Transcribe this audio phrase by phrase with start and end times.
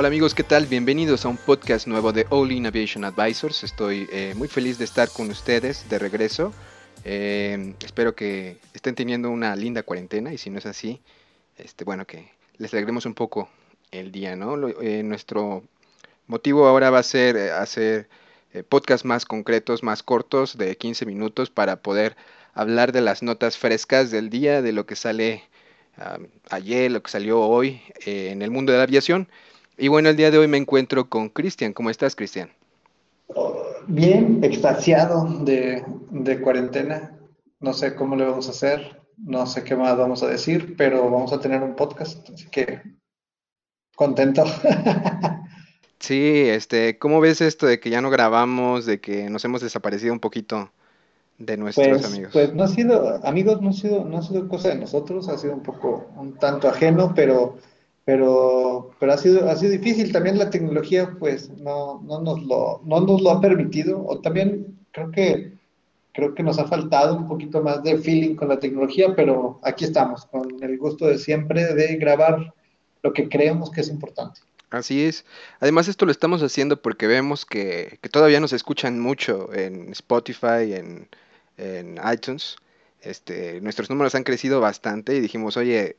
[0.00, 0.64] Hola amigos, ¿qué tal?
[0.64, 3.64] Bienvenidos a un podcast nuevo de All In Aviation Advisors.
[3.64, 6.54] Estoy eh, muy feliz de estar con ustedes de regreso.
[7.04, 11.02] Eh, espero que estén teniendo una linda cuarentena y si no es así,
[11.58, 13.50] este, bueno, que les alegremos un poco
[13.90, 14.68] el día, ¿no?
[14.80, 15.64] Eh, nuestro
[16.26, 18.08] motivo ahora va a ser hacer
[18.70, 22.16] podcasts más concretos, más cortos, de 15 minutos, para poder
[22.54, 25.42] hablar de las notas frescas del día, de lo que sale
[26.48, 29.28] ayer, lo que salió hoy en el mundo de la aviación.
[29.80, 31.72] Y bueno, el día de hoy me encuentro con Cristian.
[31.72, 32.50] ¿Cómo estás, Cristian?
[33.86, 37.18] Bien, extasiado de, cuarentena.
[37.60, 41.10] No sé cómo le vamos a hacer, no sé qué más vamos a decir, pero
[41.10, 42.82] vamos a tener un podcast, así que
[43.96, 44.44] contento.
[45.98, 50.14] Sí, este, ¿cómo ves esto de que ya no grabamos, de que nos hemos desaparecido
[50.14, 50.70] un poquito
[51.36, 52.32] de nuestros pues, amigos?
[52.32, 55.36] Pues no ha sido, amigos, no ha sido, no ha sido cosa de nosotros, ha
[55.36, 57.58] sido un poco, un tanto ajeno, pero
[58.04, 60.12] pero, pero ha, sido, ha sido difícil.
[60.12, 64.78] También la tecnología, pues, no, no, nos lo, no nos lo ha permitido, o también
[64.92, 65.52] creo que,
[66.12, 69.84] creo que nos ha faltado un poquito más de feeling con la tecnología, pero aquí
[69.84, 72.52] estamos, con el gusto de siempre de grabar
[73.02, 74.40] lo que creemos que es importante.
[74.70, 75.24] Así es.
[75.58, 80.74] Además, esto lo estamos haciendo porque vemos que, que todavía nos escuchan mucho en Spotify,
[80.74, 81.08] en,
[81.56, 82.56] en iTunes.
[83.02, 85.96] Este, nuestros números han crecido bastante y dijimos, oye,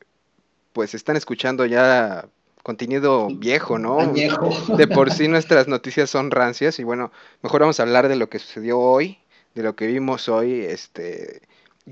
[0.72, 2.28] pues están escuchando ya
[2.62, 4.12] contenido viejo, ¿no?
[4.12, 4.50] Viejo.
[4.76, 7.10] De por sí nuestras noticias son rancias y bueno,
[7.42, 9.18] mejor vamos a hablar de lo que sucedió hoy,
[9.54, 11.42] de lo que vimos hoy, este,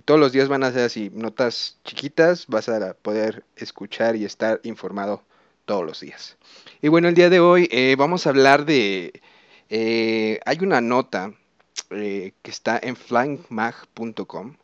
[0.05, 4.61] todos los días van a ser así, notas chiquitas, vas a poder escuchar y estar
[4.63, 5.23] informado
[5.65, 6.37] todos los días.
[6.81, 9.21] Y bueno, el día de hoy eh, vamos a hablar de,
[9.69, 11.33] eh, hay una nota
[11.91, 14.57] eh, que está en flyingmag.com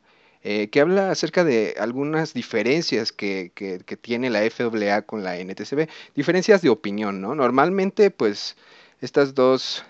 [0.49, 5.89] eh, que habla acerca de algunas diferencias que, que, tiene la FAA con la NTCB,
[6.15, 7.35] diferencias de opinión, ¿no?
[7.35, 8.57] Normalmente, pues,
[9.01, 9.85] estas dos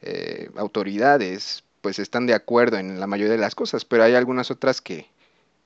[0.00, 4.50] eh, autoridades, pues, están de acuerdo en la mayoría de las cosas, pero hay algunas
[4.50, 5.10] otras que,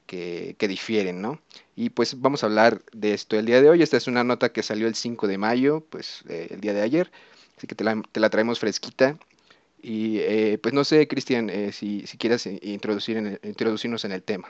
[0.09, 1.41] que, difieren, ¿no?
[1.77, 3.81] Y pues vamos a hablar de esto el día de hoy.
[3.81, 6.83] Esta es una nota que salió el 5 de mayo, pues eh, el día de
[6.83, 7.13] ayer,
[7.57, 9.17] así que te la, te la traemos fresquita.
[9.89, 14.25] Y eh, pues no sé, Cristian, eh, si, si quieres introducir en introducirnos en el
[14.25, 14.49] tema.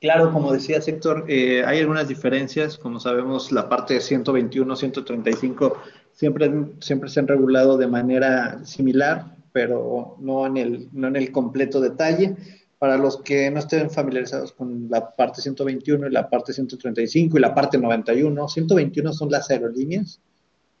[0.00, 2.76] Claro, como decía Héctor, eh, hay algunas diferencias.
[2.76, 5.76] Como sabemos, la parte de 121, 135
[6.12, 11.30] siempre, siempre se han regulado de manera similar, pero no en, el, no en el
[11.30, 12.34] completo detalle.
[12.80, 17.40] Para los que no estén familiarizados con la parte 121 y la parte 135 y
[17.40, 20.20] la parte 91, 121 son las aerolíneas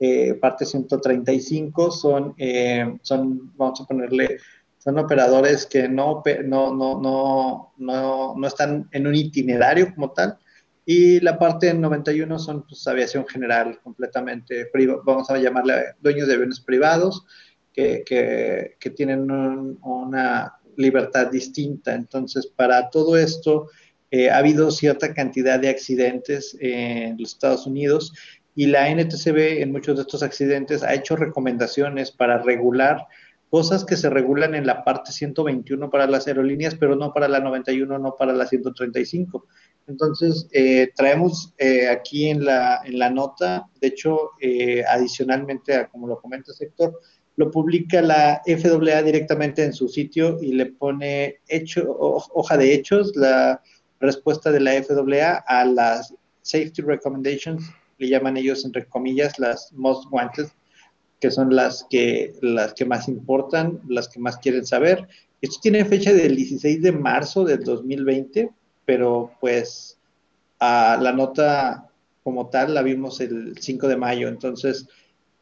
[0.00, 4.38] eh, parte 135 son, eh, son, vamos a ponerle,
[4.78, 10.38] son operadores que no, no, no, no, no, están en un itinerario como tal.
[10.84, 14.70] Y la parte 91 son pues, aviación general, completamente,
[15.04, 17.26] vamos a llamarle dueños de aviones privados,
[17.72, 19.30] que, que, que tienen
[19.82, 21.94] una libertad distinta.
[21.94, 23.68] Entonces, para todo esto,
[24.10, 28.14] eh, ha habido cierta cantidad de accidentes en los Estados Unidos
[28.58, 33.06] y la NTCB en muchos de estos accidentes ha hecho recomendaciones para regular
[33.50, 37.38] cosas que se regulan en la parte 121 para las aerolíneas, pero no para la
[37.38, 39.46] 91, no para la 135.
[39.86, 45.86] Entonces, eh, traemos eh, aquí en la, en la nota, de hecho, eh, adicionalmente a
[45.86, 46.98] como lo comenta el sector,
[47.36, 53.14] lo publica la FAA directamente en su sitio y le pone hecho, hoja de hechos,
[53.14, 53.62] la
[54.00, 56.12] respuesta de la FAA a las
[56.42, 57.62] Safety Recommendations
[57.98, 60.46] le llaman ellos entre comillas las most wanted,
[61.20, 65.08] que son las que, las que más importan, las que más quieren saber.
[65.40, 68.50] Esto tiene fecha del 16 de marzo del 2020,
[68.84, 69.98] pero pues
[70.60, 71.88] a la nota
[72.22, 74.28] como tal la vimos el 5 de mayo.
[74.28, 74.86] Entonces,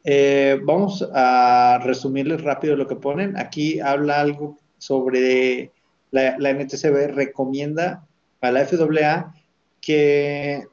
[0.03, 3.37] eh, vamos a resumirles rápido lo que ponen.
[3.37, 5.71] Aquí habla algo sobre
[6.11, 8.07] la, la NTCB recomienda
[8.41, 9.33] a la FAA
[9.81, 10.63] que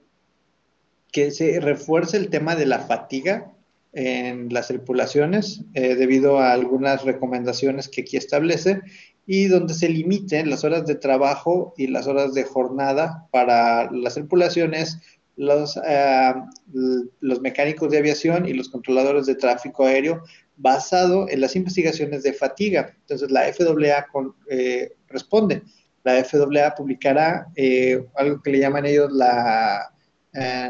[1.14, 3.52] que se refuerce el tema de la fatiga
[3.92, 8.80] en las tripulaciones eh, debido a algunas recomendaciones que aquí establece
[9.24, 14.14] y donde se limiten las horas de trabajo y las horas de jornada para las
[14.14, 14.98] tripulaciones,
[15.36, 16.34] los, eh,
[17.20, 20.24] los mecánicos de aviación y los controladores de tráfico aéreo
[20.56, 22.92] basado en las investigaciones de fatiga.
[23.02, 24.08] Entonces la FAA
[24.50, 25.62] eh, responde.
[26.02, 27.46] La FAA publicará
[28.16, 29.93] algo que le llaman ellos la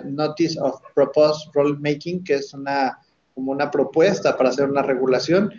[0.04, 2.98] Notice of Proposed Rulemaking, que es una,
[3.34, 5.52] como una propuesta para hacer una regulación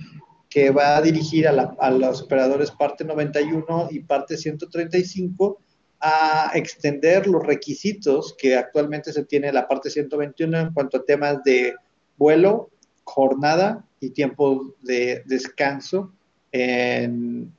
[0.50, 5.60] que va a dirigir a, los operadores parte 91 y parte 135
[6.00, 11.04] a extender los requisitos que actualmente se tiene en la parte 121 en cuanto a
[11.04, 11.76] temas de
[12.18, 12.70] vuelo,
[13.04, 16.14] jornada y tiempo de descanso
[16.54, 17.52] en,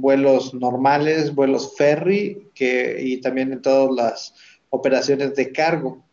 [0.00, 4.34] vuelos normales, vuelos ferry que, y también en todas las
[4.70, 6.04] operaciones de cargo.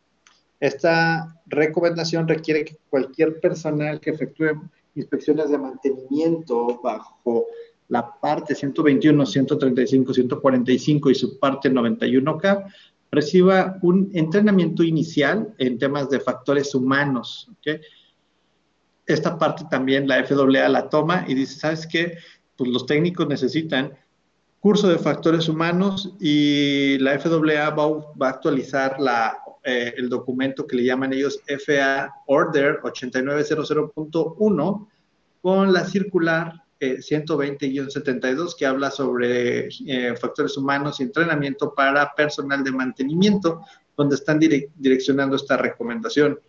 [0.60, 4.62] Esta recomendación requiere que cualquier personal que efectúe
[4.96, 7.46] inspecciones de mantenimiento bajo
[7.90, 12.66] la parte 121, 135, 145 y su parte 91K
[13.12, 17.50] reciba un entrenamiento inicial en temas de factores humanos.
[19.06, 22.18] Esta parte también la FAA la toma y dice, ¿sabes qué?
[22.58, 23.94] Pues los técnicos necesitan
[24.66, 28.98] curso de factores humanos y la FAA va, a actualizar
[29.64, 34.88] eh, el documento que le llaman ellos FAA Order 8900.1
[35.44, 42.64] con la circular 120-72 eh, que habla sobre eh, factores humanos y entrenamiento para personal
[42.64, 43.62] de mantenimiento,
[43.96, 46.40] donde están direccionando esta recomendación.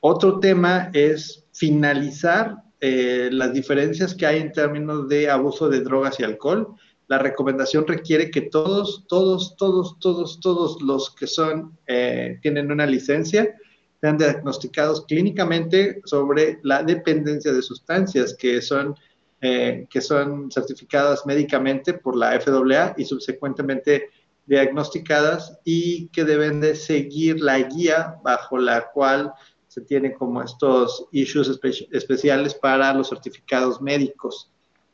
[0.00, 6.24] Otro tema es finalizar las diferencias que hay en términos de abuso de drogas y
[6.24, 6.76] alcohol
[7.08, 12.86] la recomendación requiere que todos, todos, todos, todos, todos los que son, eh, tienen una
[12.86, 13.56] licencia,
[14.00, 18.94] sean diagnosticados clínicamente sobre la dependencia de sustancias que son,
[19.40, 24.10] eh, que son certificadas médicamente por la FAA y subsecuentemente
[24.44, 29.32] diagnosticadas y que deben de seguir la guía bajo la cual
[29.66, 31.58] se tienen como estos issues
[31.92, 34.50] especiales para los certificados médicos.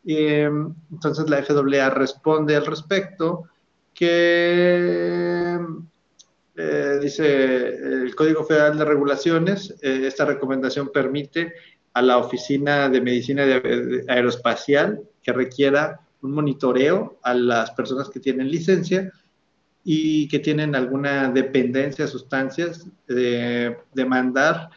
[0.06, 3.44] Em, entonces la FAA responde al respecto
[3.94, 5.58] que
[6.56, 11.54] eh, dice el Código Federal de Regulaciones, eh, esta recomendación permite
[11.94, 13.44] a la Oficina de Medicina
[14.08, 19.12] Aeroespacial que requiera un monitoreo a las personas que tienen licencia
[19.84, 24.70] y que tienen alguna dependencia a sustancias, de demandar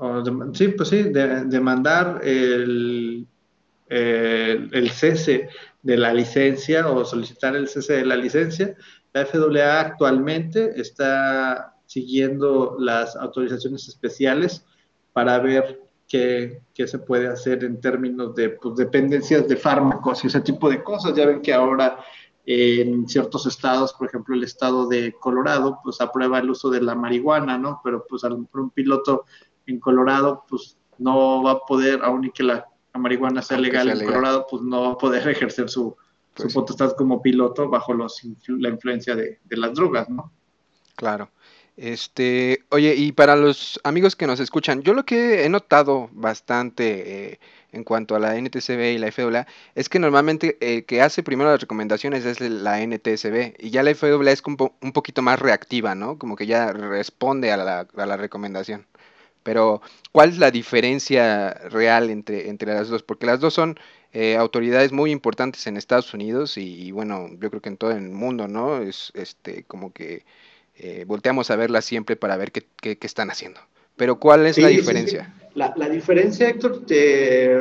[0.00, 3.26] la, sí, pues sí, demandar el,
[3.88, 5.48] el, cese
[5.82, 8.74] de la licencia o solicitar el cese de la licencia.
[9.12, 14.64] La FAA actualmente está siguiendo las autorizaciones especiales
[15.12, 20.28] para ver qué, qué se puede hacer en términos de pues, dependencias de fármacos y
[20.28, 21.14] ese tipo de cosas.
[21.14, 21.98] Ya ven que ahora
[22.46, 26.94] en ciertos estados, por ejemplo el estado de Colorado, pues aprueba el uso de la
[26.94, 27.80] marihuana, ¿no?
[27.84, 29.24] Pero pues a lo mejor un piloto
[29.70, 34.04] en Colorado, pues no va a poder, aun y que la, marihuana sea legal en
[34.04, 35.96] Colorado, pues no va a poder ejercer su,
[36.36, 40.32] su pues potestad como piloto bajo los, la influencia de, las drogas, ¿no?
[40.96, 41.30] Claro.
[41.76, 47.32] Este, oye, y para los amigos que nos escuchan, yo lo que he notado bastante
[47.32, 47.40] eh,
[47.72, 51.50] en cuanto a la NTCB y la FAA es que normalmente el que hace primero
[51.50, 55.94] las recomendaciones es la NTCB y ya la FAA es como un poquito más reactiva,
[55.94, 56.18] ¿no?
[56.18, 58.86] Como que ya responde a la, a la recomendación.
[59.50, 63.02] Pero, ¿cuál es la diferencia real entre, entre las dos?
[63.02, 63.80] Porque las dos son
[64.12, 68.10] eh, autoridades muy importantes en Estados Unidos y, bueno, yo creo que en todo el
[68.10, 68.80] mundo, ¿no?
[68.80, 70.24] Es este como que
[70.76, 73.58] eh, volteamos a verlas siempre para ver qué, qué, están haciendo.
[73.96, 75.34] Pero, ¿cuál es la diferencia?
[75.54, 77.60] La, la, diferencia, Héctor, te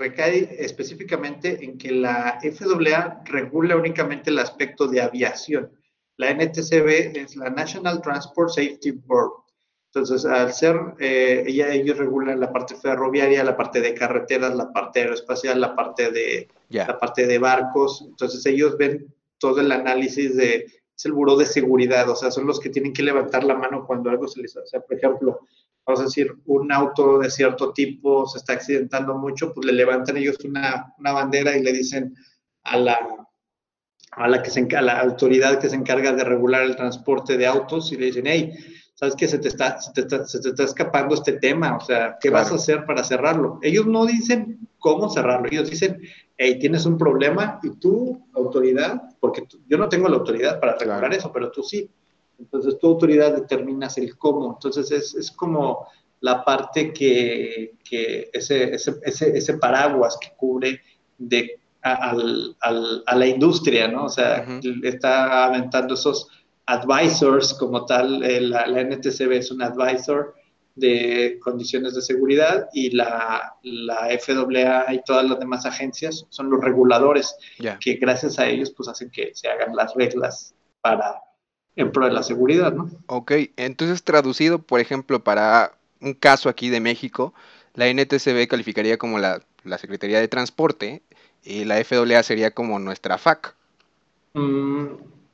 [0.00, 5.70] recae específicamente en que la FAA regula únicamente el aspecto de aviación.
[6.16, 9.45] La NTCB es la National Transport Safety Board
[9.96, 14.70] entonces, al ser, eh, ella, ellos regulan la parte ferroviaria, la parte de carreteras, la
[14.70, 18.04] parte aeroespacial, la parte de, la parte de barcos.
[18.06, 19.06] Entonces, ellos ven
[19.38, 22.92] todo el análisis de, es el buró de seguridad, o sea, son los que tienen
[22.92, 25.40] que levantar la mano cuando algo se les, o sea, por ejemplo,
[25.86, 30.18] vamos a decir, un auto de cierto tipo se está accidentando mucho, pues le levantan
[30.18, 32.14] ellos una, una bandera y le dicen
[32.64, 32.98] a la,
[34.10, 37.46] a la, que se, a la autoridad que se encarga de regular el transporte de
[37.46, 38.52] autos y le dicen, hey,
[38.96, 40.16] sabes que se te está, se te
[40.48, 43.58] está, escapando este tema, o sea, ¿qué vas a hacer para cerrarlo?
[43.62, 46.00] Ellos no dicen cómo cerrarlo, ellos dicen,
[46.38, 51.12] hey, tienes un problema y tú, autoridad, porque yo no tengo la autoridad para regular
[51.12, 51.88] eso, pero tú sí,
[52.38, 54.54] Entonces, tu autoridad determinas el cómo.
[54.54, 55.88] Entonces, es, es como
[56.20, 60.80] la parte que, que ese, ese, ese, paraguas que cubre
[61.18, 64.04] de, al, al, a la industria, ¿no?
[64.04, 64.46] O sea,
[64.82, 66.28] está aventando esos
[66.66, 68.22] advisors como tal.
[68.22, 70.34] Eh, la, la, NTCB es un advisor
[70.76, 76.62] de condiciones de seguridad y la, la FAA y todas las demás agencias son los
[76.62, 77.34] reguladores
[77.80, 81.22] que gracias a ellos pues hacen que se hagan las reglas para
[81.76, 82.90] en pro de la seguridad, ¿no?
[83.06, 87.34] Ok, entonces traducido, por ejemplo, para un caso aquí de México,
[87.74, 89.42] la NTCB calificaría como la,
[89.78, 91.02] Secretaría de Transporte
[91.42, 93.54] y la FAA sería como nuestra FAC.
[94.34, 94.86] Mm,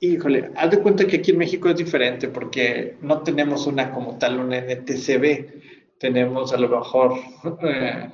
[0.02, 4.18] híjole, haz de cuenta que aquí en México es diferente porque no tenemos una como
[4.18, 5.99] tal, una NTCB.
[5.99, 7.12] Tenemos a lo mejor,
[7.62, 8.11] eh,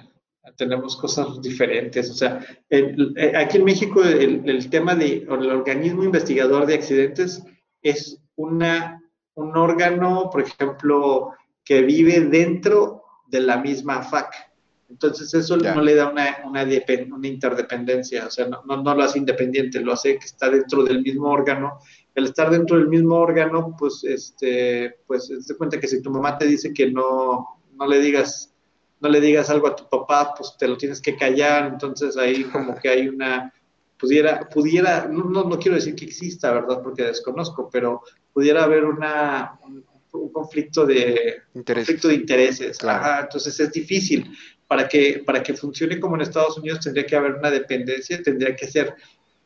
[0.56, 2.10] tenemos cosas diferentes.
[2.10, 7.42] O sea, eh, aquí en México el, el tema de, el organismo investigador de accidentes
[7.80, 9.02] es una,
[9.34, 11.32] un órgano, por ejemplo,
[11.64, 14.47] que vive dentro de la misma FAC.
[14.88, 19.18] Entonces eso no le da una, una, una interdependencia, o sea, no, no, lo hace
[19.18, 21.78] independiente, lo hace que está dentro del mismo órgano.
[22.14, 26.38] El estar dentro del mismo órgano, pues, este, pues, te cuenta que si tu mamá
[26.38, 28.54] te dice que no, no le digas,
[29.00, 32.44] no le digas algo a tu papá, pues te lo tienes que callar, entonces ahí
[32.44, 33.52] como que hay una,
[33.98, 36.80] pudiera, pudiera, no, no, quiero decir que exista, ¿verdad?
[36.82, 38.02] Porque desconozco, pero
[38.32, 39.84] pudiera haber una, un,
[40.32, 42.78] conflicto de, conflicto de intereses.
[43.20, 44.32] entonces es difícil.
[44.68, 48.54] Para que, para que funcione como en Estados Unidos tendría que haber una dependencia, tendría
[48.54, 48.94] que ser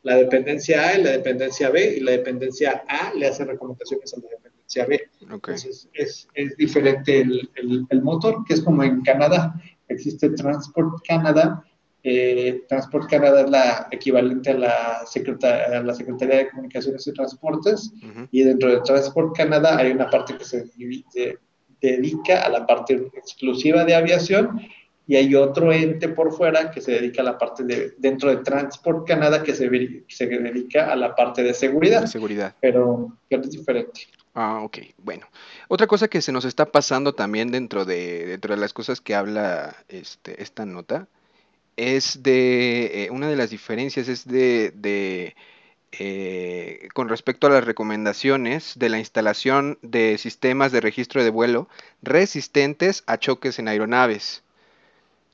[0.03, 4.17] la dependencia A y la dependencia B, y la dependencia A le hace recomendaciones a
[4.17, 5.09] la dependencia B.
[5.21, 9.53] Entonces es, es diferente el, el, el, motor, que es como en Canadá.
[9.87, 11.63] Existe Transport Canada,
[12.05, 15.03] eh, Transport Canadá es la equivalente a la,
[15.83, 17.93] la Secretaría de Comunicaciones y Transportes
[18.29, 20.69] y dentro de Transport Canadá hay una parte que se,
[21.79, 24.59] dedica a la parte exclusiva de aviación
[25.05, 28.37] y hay otro ente por fuera que se dedica a la parte de, dentro de
[28.37, 29.69] Transport Canadá que se,
[30.07, 32.05] se dedica a la parte de seguridad.
[32.05, 32.55] seguridad.
[32.61, 34.07] Pero, es diferente.
[34.33, 34.77] Ah, ok.
[34.97, 35.27] Bueno,
[35.67, 39.13] otra cosa que se nos está pasando también dentro de, dentro de las cosas que
[39.13, 41.07] habla este, esta nota
[41.75, 45.35] es de, eh, una de las diferencias es de,
[45.91, 51.67] eh, con respecto a las recomendaciones de la instalación de sistemas de registro de vuelo
[52.01, 54.43] resistentes a choques en aeronaves.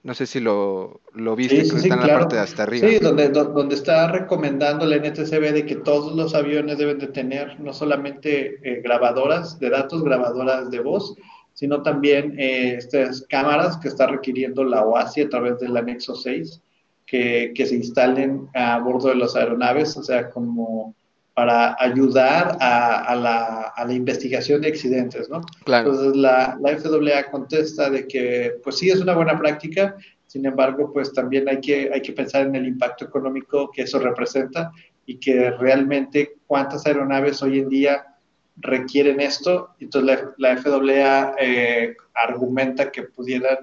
[0.01, 2.87] No sé si lo, lo viste, que está en la parte de hasta arriba.
[2.87, 7.59] Sí, donde, donde está recomendando la NTCB de que todos los aviones deben de tener
[7.59, 11.15] no solamente eh, grabadoras de datos, grabadoras de voz,
[11.53, 16.61] sino también eh, estas cámaras que está requiriendo la OASI a través del anexo 6,
[17.05, 20.95] que, que, se instalen a bordo de las aeronaves, o sea, como
[21.39, 25.39] para ayudar a, a, la, a la, investigación de accidentes, ¿no?
[25.63, 25.89] Claro.
[25.89, 29.95] Entonces la, la FAA contesta de que, pues sí, es una buena práctica,
[30.27, 33.99] sin embargo, pues también hay que, hay que pensar en el impacto económico que eso
[33.99, 34.69] representa
[35.05, 38.03] y que realmente cuántas aeronaves hoy en día
[38.57, 39.69] requieren esto.
[39.79, 43.59] Entonces la, FAA eh, argumenta que pudieran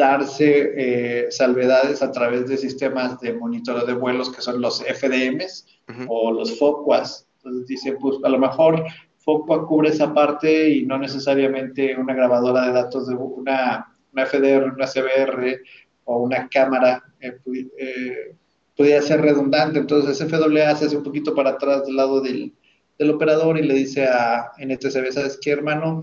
[0.00, 5.66] darse eh, salvedades a través de sistemas de monitoreo de vuelos que son los FDMs
[6.08, 7.28] o los FOCUAs.
[7.36, 8.82] Entonces dice, pues a lo mejor
[9.18, 14.72] FOCUA cubre esa parte y no necesariamente una grabadora de datos de una, una FDR,
[14.74, 15.60] una CBR
[16.04, 18.34] o una cámara eh,
[18.74, 19.80] pudiera ser redundante.
[19.80, 22.54] Entonces FAA se hace un poquito para atrás del lado del,
[22.98, 26.02] del operador y le dice a NTCB, ¿sabes qué, hermano?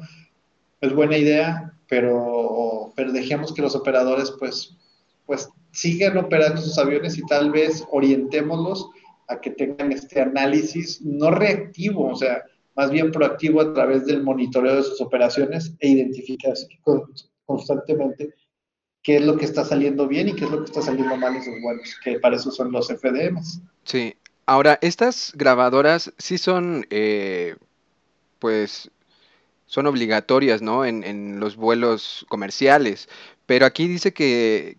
[0.81, 2.66] Es buena idea, pero,
[2.97, 4.75] pero dejemos que los operadores pues,
[5.25, 8.89] pues sigan operando sus aviones y tal vez orientémoslos
[9.29, 12.43] a que tengan este análisis no reactivo, o sea,
[12.75, 16.53] más bien proactivo a través del monitoreo de sus operaciones e identificar
[17.45, 18.33] constantemente
[19.03, 21.35] qué es lo que está saliendo bien y qué es lo que está saliendo mal
[21.35, 23.61] en sus vuelos, que para eso son los FDMs.
[23.83, 24.15] Sí,
[24.49, 27.57] Ahora, estas grabadoras sí son, eh,
[28.39, 28.89] pues,
[29.67, 30.85] son obligatorias, ¿no?
[30.85, 33.07] En, en, los vuelos comerciales.
[33.45, 34.77] Pero aquí dice que,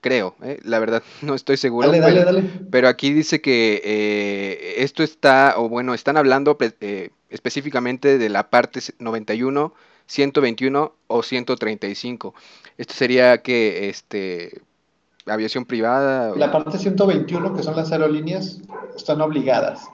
[0.00, 0.58] creo, ¿eh?
[0.64, 1.86] la verdad no estoy seguro.
[1.86, 2.44] Dale, dale, dale.
[2.70, 6.58] Pero aquí dice que eh, esto está, o bueno, están hablando
[7.28, 9.72] específicamente de la parte 91,
[10.06, 12.34] 121 o 135.
[12.78, 14.62] Esto sería que, este,
[15.26, 16.34] aviación privada.
[16.36, 18.60] La parte 121, que son las aerolíneas,
[18.96, 19.88] están obligadas.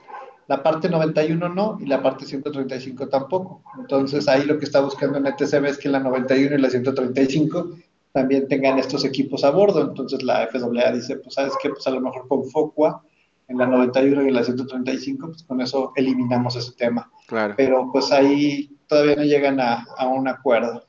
[0.47, 3.61] La parte 91 no y la parte 135 tampoco.
[3.77, 7.71] Entonces ahí lo que está buscando en ETCB es que la 91 y la 135
[8.13, 9.81] también tengan estos equipos a bordo.
[9.81, 13.03] Entonces la FAA dice, pues sabes qué, pues a lo mejor con FOCUA
[13.49, 17.11] en la 91 y en la 135, pues con eso eliminamos ese tema.
[17.27, 17.53] Claro.
[17.57, 20.85] Pero pues ahí todavía no llegan a, un acuerdo.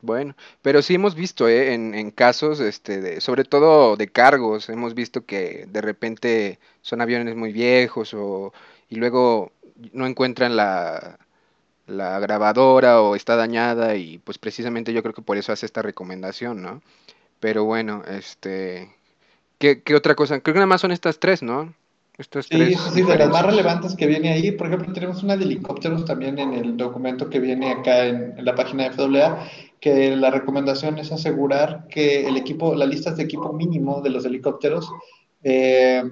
[0.00, 1.74] Bueno, pero sí hemos visto ¿eh?
[1.74, 7.00] en, en, casos, este, de, sobre todo de cargos, hemos visto que de repente son
[7.00, 8.52] aviones muy viejos o,
[8.92, 9.52] y luego
[9.94, 11.18] no encuentran la,
[11.86, 15.80] la grabadora o está dañada y pues precisamente yo creo que por eso hace esta
[15.80, 16.82] recomendación, ¿no?
[17.40, 18.94] Pero bueno, este,
[19.56, 20.40] ¿qué, qué otra cosa?
[20.40, 21.72] Creo que nada más son estas tres, ¿no?
[22.18, 25.38] Estas sí, tres sí, de las más relevantes que viene ahí, por ejemplo, tenemos una
[25.38, 29.48] de helicópteros también en el documento que viene acá en, la página de FAA,
[29.80, 34.26] que la recomendación es asegurar que el equipo, las listas de equipo mínimo de los
[34.26, 34.92] helicópteros
[35.42, 36.02] eh,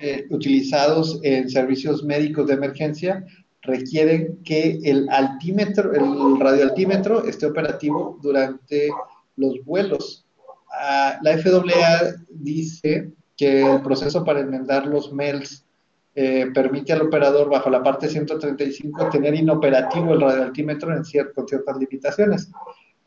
[0.00, 3.24] eh, utilizados en servicios médicos de emergencia
[3.62, 8.90] requieren que el altímetro, el radioaltímetro esté operativo durante
[9.36, 10.26] los vuelos.
[10.70, 15.64] Ah, la FAA dice que el proceso para enmendar los MELS
[16.16, 21.02] eh, permite al operador bajo la parte 135 tener inoperativo el radioaltímetro en
[21.34, 22.50] con ciertas limitaciones.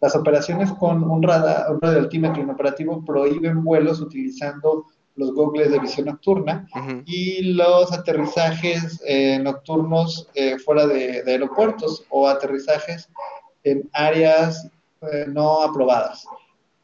[0.02, 4.86] Las operaciones con un, radar, un radioaltímetro inoperativo prohíben vuelos utilizando
[5.18, 6.68] los goggles de visión nocturna
[7.06, 13.10] y los aterrizajes eh, nocturnos eh, fuera de, aeropuertos o aterrizajes
[13.64, 14.70] en áreas
[15.02, 16.26] eh, no aprobadas.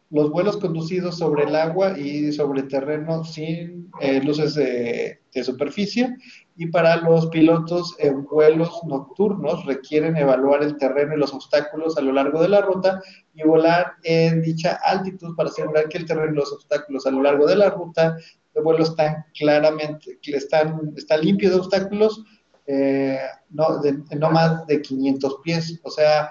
[0.09, 3.91] Los vuelos conducidos sobre el agua y sobre terreno sin
[4.23, 6.15] luces de, de superficie
[6.55, 12.01] y para los pilotos en vuelos nocturnos requieren evaluar el terreno y los obstáculos a
[12.01, 13.01] lo largo de la ruta
[13.33, 17.23] y volar en dicha altitud para asegurar que el terreno y los obstáculos a lo
[17.23, 18.17] largo de la ruta
[18.53, 22.23] de vuelo están claramente, están, está limpio de obstáculos,
[22.67, 23.17] eh,
[23.49, 23.81] no,
[24.17, 25.79] no más de 500 pies.
[25.83, 26.29] O sea,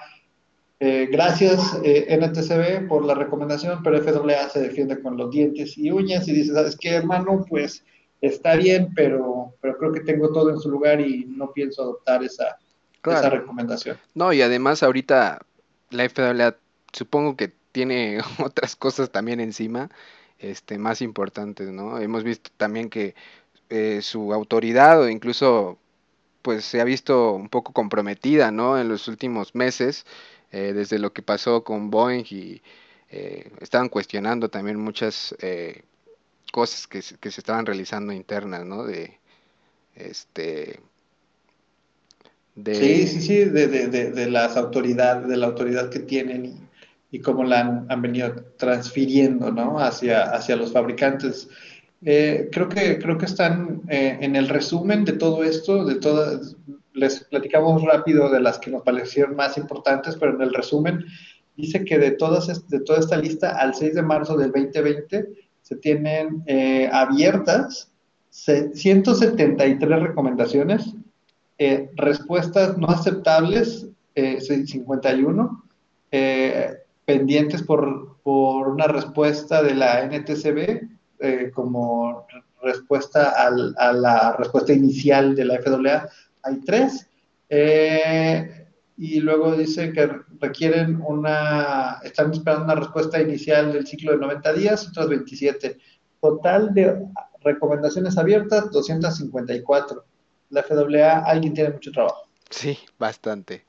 [0.79, 5.91] eh, gracias eh, NTCB por la recomendación, pero FAA se defiende con los dientes y
[5.91, 7.45] uñas y dice, ¿sabes qué, hermano?
[7.49, 7.85] Pues
[8.23, 12.23] está bien, pero, pero creo que tengo todo en su lugar y no pienso adoptar
[12.23, 12.57] esa,
[13.05, 13.99] esa recomendación.
[14.15, 15.45] No, y además ahorita
[15.91, 16.57] la FAA
[16.93, 19.91] supongo que tiene otras cosas también encima,
[20.39, 21.99] este, más importantes, ¿no?
[21.99, 23.15] Hemos visto también que
[23.69, 25.79] eh, su autoridad o incluso
[26.43, 28.79] pues se ha visto un poco comprometida, ¿no?
[28.79, 30.07] En los últimos meses,
[30.53, 32.63] eh, desde lo que pasó con Boeing y
[33.11, 35.35] eh, estaban cuestionando también muchas
[36.53, 38.85] cosas que, que, se estaban realizando internas, ¿no?
[38.85, 39.19] De,
[39.97, 40.79] este,
[42.55, 42.75] de...
[42.77, 46.55] Sí, sí, sí, de, de, de, las autoridades, de la autoridad que tienen y,
[47.11, 49.79] y cómo la han, venido transfiriendo, ¿no?
[49.79, 51.49] Hacia, hacia los fabricantes.
[52.05, 56.55] Eh, creo, que, creo que están eh, en el resumen de todo esto, de todas,
[56.93, 61.07] les platicamos rápido de las que nos parecieron más importantes, pero en el resumen
[61.57, 65.29] dice que de, todas, de toda esta lista, al 6 de marzo del 2020,
[65.81, 67.93] tienen eh, abiertas
[68.33, 70.95] 173 recomendaciones,
[71.59, 75.65] eh, respuestas no aceptables, eh, 51,
[76.11, 80.91] eh, pendientes por, por, una respuesta de la NTCB
[81.53, 82.27] como
[82.63, 86.09] respuesta a la respuesta inicial de la FAA,
[86.43, 87.09] hay tres.
[89.03, 94.53] Y luego dice que requieren una, están esperando una respuesta inicial del ciclo de 90
[94.53, 95.77] días, otras 27.
[96.21, 97.05] Total de
[97.41, 100.05] recomendaciones abiertas, 254.
[100.51, 102.29] La FAA, alguien tiene mucho trabajo.
[102.49, 103.65] Sí, bastante.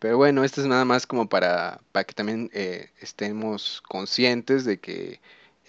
[0.00, 4.80] Pero bueno, esto es nada más como para, para que también eh, estemos conscientes de
[4.80, 5.18] que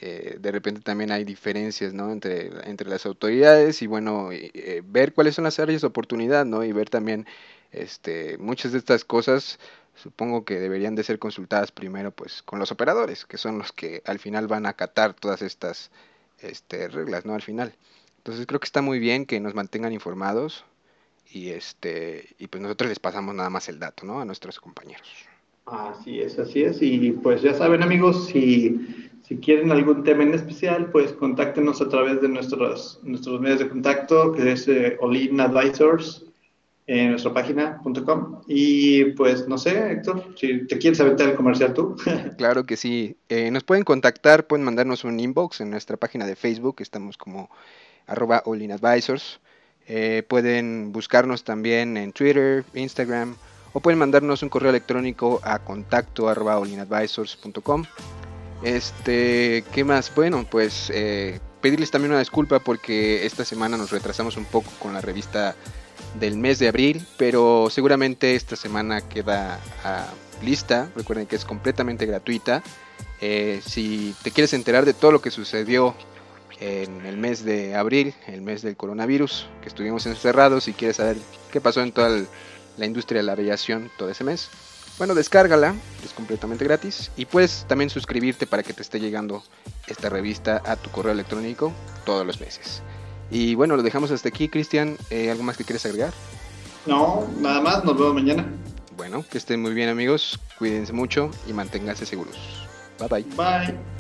[0.02, 2.12] eh, de repente también hay diferencias ¿no?
[2.12, 6.64] entre, entre las autoridades y bueno, eh, ver cuáles son las áreas de oportunidad ¿no?
[6.64, 7.26] y ver también
[7.72, 9.60] este, muchas de estas cosas
[9.96, 14.02] supongo que deberían de ser consultadas primero pues con los operadores, que son los que
[14.06, 15.92] al final van a acatar todas estas
[16.40, 17.34] este, reglas, ¿no?
[17.34, 17.74] Al final.
[18.18, 20.66] Entonces creo que está muy bien que nos mantengan informados
[21.32, 24.20] y este y pues nosotros les pasamos nada más el dato, ¿no?
[24.20, 25.08] A nuestros compañeros.
[25.66, 26.82] Así es, así es.
[26.82, 31.90] Y pues ya saben amigos, si, si quieren algún tema en especial, pues contáctenos a
[31.90, 36.26] través de nuestros, nuestros medios de contacto, que es eh, Olin Advisors
[36.86, 38.42] en nuestra página.com.
[38.48, 41.96] Y pues no sé, Héctor, si te quieres aventar el comercial tú.
[42.38, 43.18] claro que sí.
[43.30, 47.50] Eh, nos pueden contactar, pueden mandarnos un inbox en nuestra página de Facebook, estamos como
[48.06, 49.40] arroba Advisors.
[49.88, 53.36] Eh, pueden buscarnos también en Twitter, Instagram,
[53.74, 57.86] o pueden mandarnos un correo electrónico a contacto arroba olinadvisors.com.
[58.66, 60.12] Este, ¿qué más?
[60.16, 64.92] Bueno, pues eh, pedirles también una disculpa porque esta semana nos retrasamos un poco con
[64.92, 65.56] la revista
[66.20, 70.08] del mes de abril, pero seguramente esta semana queda ah,
[70.44, 70.90] lista.
[70.96, 72.64] Recuerden que es completamente gratuita.
[73.22, 75.94] Eh, si te quieres enterar de todo lo que sucedió
[76.60, 81.18] en el mes de abril, el mes del coronavirus, que estuvimos encerrados, y quieres saber
[81.52, 82.28] qué pasó en todo el
[82.78, 84.50] la industria de la aviación todo ese mes.
[84.98, 89.44] Bueno, descárgala, es completamente gratis y puedes también suscribirte para que te esté llegando
[89.88, 91.74] esta revista a tu correo electrónico
[92.06, 92.82] todos los meses.
[93.30, 94.98] Y bueno, lo dejamos hasta aquí, Cristian.
[95.10, 96.14] Eh, ¿Algo más que quieres agregar?
[96.86, 98.46] No, nada más, nos vemos mañana.
[98.96, 102.38] Bueno, que estén muy bien amigos, cuídense mucho y manténganse seguros.
[103.00, 103.24] Bye bye.
[103.36, 103.95] Bye.